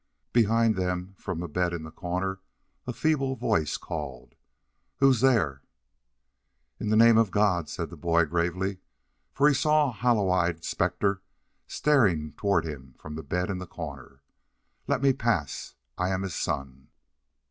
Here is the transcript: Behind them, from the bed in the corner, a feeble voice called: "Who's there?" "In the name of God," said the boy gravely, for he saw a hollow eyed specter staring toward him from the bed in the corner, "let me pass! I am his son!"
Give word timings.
Behind 0.33 0.75
them, 0.77 1.13
from 1.19 1.39
the 1.41 1.47
bed 1.47 1.73
in 1.73 1.83
the 1.83 1.91
corner, 1.91 2.39
a 2.87 2.91
feeble 2.91 3.35
voice 3.35 3.77
called: 3.77 4.33
"Who's 4.97 5.21
there?" 5.21 5.61
"In 6.79 6.89
the 6.89 6.95
name 6.95 7.19
of 7.19 7.29
God," 7.29 7.69
said 7.69 7.91
the 7.91 7.95
boy 7.95 8.25
gravely, 8.25 8.79
for 9.31 9.47
he 9.47 9.53
saw 9.53 9.89
a 9.89 9.91
hollow 9.91 10.31
eyed 10.31 10.63
specter 10.63 11.21
staring 11.67 12.33
toward 12.33 12.65
him 12.65 12.95
from 12.97 13.13
the 13.13 13.21
bed 13.21 13.51
in 13.51 13.59
the 13.59 13.67
corner, 13.67 14.23
"let 14.87 15.03
me 15.03 15.13
pass! 15.13 15.75
I 15.99 16.09
am 16.09 16.23
his 16.23 16.33
son!" 16.33 16.87